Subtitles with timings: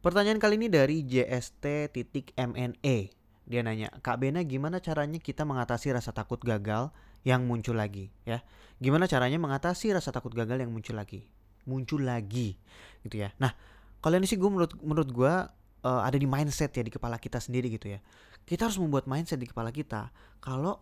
[0.00, 2.96] Pertanyaan kali ini dari JST.MNE.
[3.44, 6.88] Dia nanya, Kak Bena gimana caranya kita mengatasi rasa takut gagal
[7.20, 8.40] yang muncul lagi ya?
[8.80, 11.28] Gimana caranya mengatasi rasa takut gagal yang muncul lagi?
[11.68, 12.56] Muncul lagi
[13.04, 13.36] gitu ya.
[13.36, 13.52] Nah,
[14.00, 15.32] kalian sih gue menurut menurut gue
[15.84, 18.00] uh, ada di mindset ya di kepala kita sendiri gitu ya.
[18.48, 20.08] Kita harus membuat mindset di kepala kita
[20.40, 20.80] kalau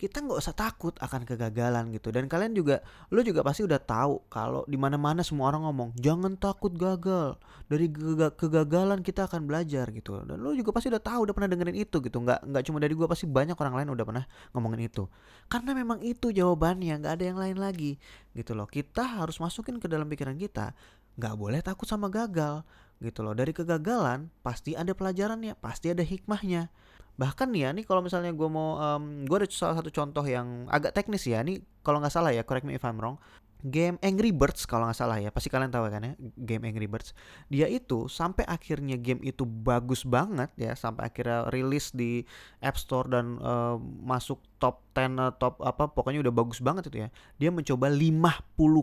[0.00, 2.08] kita nggak usah takut akan kegagalan gitu.
[2.08, 2.80] Dan kalian juga
[3.12, 7.36] lo juga pasti udah tahu kalau di mana mana semua orang ngomong jangan takut gagal.
[7.68, 7.92] Dari
[8.34, 10.24] kegagalan kita akan belajar gitu.
[10.24, 12.16] Dan lo juga pasti udah tahu udah pernah dengerin itu gitu.
[12.16, 14.24] Nggak nggak cuma dari gue pasti banyak orang lain udah pernah
[14.56, 15.04] ngomongin itu.
[15.52, 18.00] Karena memang itu jawabannya nggak ada yang lain lagi
[18.32, 18.64] gitu loh.
[18.64, 20.72] Kita harus masukin ke dalam pikiran kita
[21.20, 22.64] nggak boleh takut sama gagal
[23.04, 23.36] gitu loh.
[23.36, 26.72] Dari kegagalan pasti ada pelajarannya pasti ada hikmahnya
[27.20, 30.96] bahkan ya nih kalau misalnya gue mau um, gue ada salah satu contoh yang agak
[30.96, 31.44] teknis ya.
[31.44, 33.20] Nih kalau nggak salah ya correct me if I'm wrong.
[33.60, 35.28] Game Angry Birds kalau nggak salah ya.
[35.28, 37.12] Pasti kalian tahu kan ya game Angry Birds.
[37.52, 42.24] Dia itu sampai akhirnya game itu bagus banget ya sampai akhirnya rilis di
[42.64, 47.04] App Store dan uh, masuk top 10 uh, top apa pokoknya udah bagus banget itu
[47.04, 47.08] ya.
[47.36, 48.32] Dia mencoba 50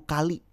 [0.05, 0.45] kali.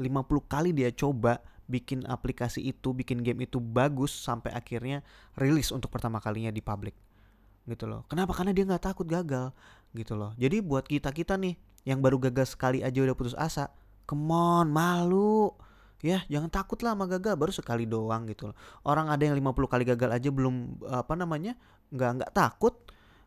[0.00, 5.04] 50 kali dia coba bikin aplikasi itu bikin game itu bagus sampai akhirnya
[5.36, 6.96] rilis untuk pertama kalinya di publik
[7.68, 8.08] gitu loh.
[8.08, 8.32] Kenapa?
[8.32, 9.52] Karena dia nggak takut gagal
[9.92, 10.32] gitu loh.
[10.40, 13.68] Jadi buat kita kita nih yang baru gagal sekali aja udah putus asa,
[14.08, 15.52] come on, malu.
[15.98, 18.56] Ya, jangan takut lah sama gagal baru sekali doang gitu loh.
[18.86, 21.58] Orang ada yang 50 kali gagal aja belum apa namanya?
[21.88, 22.74] nggak nggak takut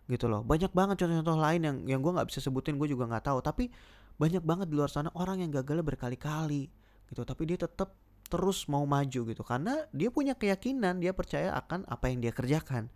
[0.06, 0.46] gitu loh.
[0.46, 3.40] Banyak banget contoh-contoh lain yang yang gue nggak bisa sebutin, gue juga nggak tahu.
[3.42, 3.74] Tapi
[4.22, 6.70] banyak banget di luar sana orang yang gagalnya berkali-kali
[7.10, 7.22] gitu.
[7.26, 7.98] Tapi dia tetap
[8.32, 12.88] terus mau maju gitu karena dia punya keyakinan, dia percaya akan apa yang dia kerjakan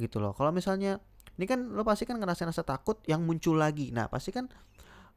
[0.00, 0.32] gitu loh.
[0.32, 0.96] Kalau misalnya
[1.36, 3.92] ini kan lo pasti kan ngerasain rasa takut yang muncul lagi.
[3.92, 4.48] Nah pasti kan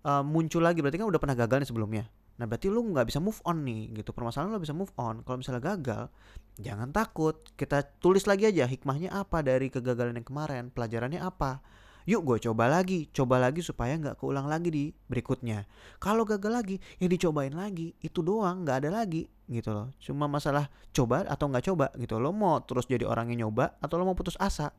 [0.04, 0.84] uh, muncul lagi.
[0.84, 2.04] Berarti kan udah pernah gagal nih sebelumnya.
[2.40, 4.12] Nah berarti lo nggak bisa move on nih gitu.
[4.12, 5.24] Permasalahan lo bisa move on.
[5.24, 6.12] Kalau misalnya gagal
[6.60, 7.40] jangan takut.
[7.56, 11.64] Kita tulis lagi aja hikmahnya apa dari kegagalan yang kemarin pelajarannya apa
[12.04, 15.64] yuk gue coba lagi coba lagi supaya nggak keulang lagi di berikutnya.
[16.04, 19.88] Kalau gagal lagi ya dicobain lagi itu doang nggak ada lagi gitu loh.
[20.00, 22.20] Cuma masalah coba atau nggak coba gitu.
[22.20, 24.76] Lo mau terus jadi orang yang nyoba atau lo mau putus asa?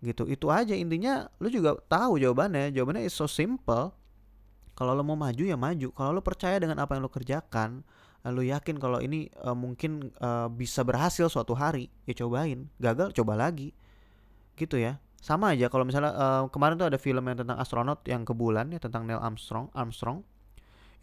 [0.00, 0.72] Gitu itu aja.
[0.72, 2.72] Intinya lo juga tahu jawabannya.
[2.72, 3.92] Jawabannya is so simple.
[4.72, 5.92] Kalau lo mau maju ya maju.
[5.92, 7.84] Kalau lo percaya dengan apa yang lo kerjakan
[8.20, 12.68] lo yakin kalau ini uh, mungkin uh, bisa berhasil suatu hari ya cobain.
[12.80, 13.72] Gagal coba lagi.
[14.56, 18.24] Gitu ya sama aja kalau misalnya uh, kemarin tuh ada film yang tentang astronot yang
[18.24, 20.24] ke bulan ya tentang Neil Armstrong Armstrong.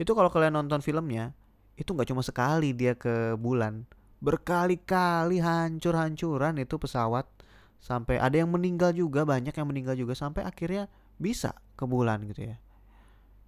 [0.01, 1.37] Itu kalau kalian nonton filmnya
[1.77, 3.85] itu nggak cuma sekali dia ke bulan.
[4.17, 7.29] Berkali-kali hancur-hancuran itu pesawat.
[7.77, 10.89] Sampai ada yang meninggal juga banyak yang meninggal juga sampai akhirnya
[11.21, 12.57] bisa ke bulan gitu ya.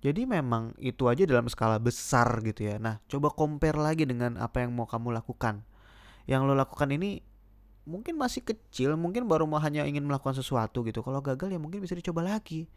[0.05, 2.77] Jadi memang itu aja dalam skala besar gitu ya.
[2.77, 5.65] Nah coba compare lagi dengan apa yang mau kamu lakukan.
[6.29, 7.25] Yang lo lakukan ini
[7.89, 11.01] mungkin masih kecil mungkin baru mau hanya ingin melakukan sesuatu gitu.
[11.01, 12.69] Kalau gagal ya mungkin bisa dicoba lagi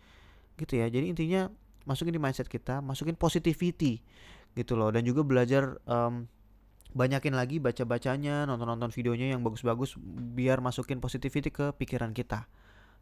[0.56, 0.88] gitu ya.
[0.88, 1.52] Jadi intinya
[1.84, 4.00] masukin di mindset kita masukin positivity
[4.56, 4.88] gitu loh.
[4.88, 6.24] Dan juga belajar um,
[6.96, 10.00] banyakin lagi baca bacanya nonton nonton videonya yang bagus-bagus
[10.32, 12.48] biar masukin positivity ke pikiran kita.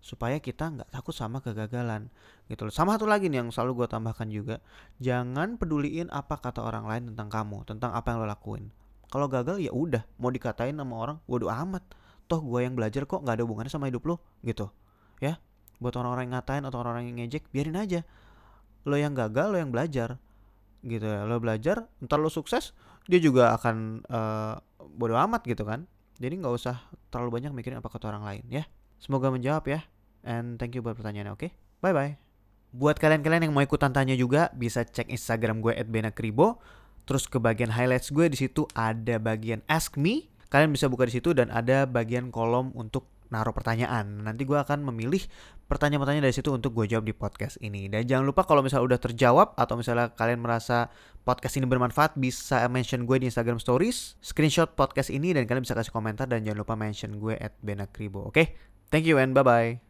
[0.02, 2.10] Supaya kita nggak takut sama kegagalan
[2.50, 2.74] gitu loh.
[2.74, 4.58] Sama satu lagi nih yang selalu gue tambahkan juga
[4.98, 8.72] jangan peduliin apa kata orang lain tentang kamu tentang apa yang lo lakuin
[9.10, 11.82] kalau gagal ya udah mau dikatain sama orang waduh amat.
[12.30, 14.16] Toh gue yang belajar kok nggak ada hubungannya sama hidup lo
[14.46, 14.70] gitu.
[15.18, 15.42] Ya
[15.82, 18.00] buat orang-orang yang ngatain atau orang-orang yang ngejek biarin aja.
[18.86, 20.16] Lo yang gagal lo yang belajar
[20.86, 21.26] gitu ya.
[21.26, 22.72] Lo belajar ntar lo sukses
[23.10, 24.54] dia juga akan uh,
[24.94, 25.90] bodo amat gitu kan.
[26.22, 26.78] Jadi nggak usah
[27.10, 28.64] terlalu banyak mikirin apa kata orang lain ya.
[29.02, 29.82] Semoga menjawab ya.
[30.22, 31.48] And thank you buat pertanyaannya oke?
[31.48, 31.52] Okay?
[31.80, 32.14] bye bye
[32.70, 36.62] buat kalian-kalian yang mau ikutan tanya juga bisa cek instagram gue @benakribo
[37.10, 41.18] terus ke bagian highlights gue di situ ada bagian ask me kalian bisa buka di
[41.18, 44.26] situ dan ada bagian kolom untuk naruh pertanyaan.
[44.26, 45.22] Nanti gue akan memilih
[45.70, 47.86] pertanyaan-pertanyaan dari situ untuk gue jawab di podcast ini.
[47.86, 50.90] Dan jangan lupa kalau misalnya udah terjawab atau misalnya kalian merasa
[51.22, 55.78] podcast ini bermanfaat bisa mention gue di Instagram Stories, screenshot podcast ini dan kalian bisa
[55.78, 58.26] kasih komentar dan jangan lupa mention gue at Benakribo.
[58.26, 58.46] Oke, okay?
[58.90, 59.89] thank you and bye-bye.